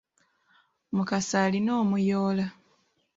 Mukasa 0.95 1.35
alina 1.45 1.71
omuyoola. 1.81 2.45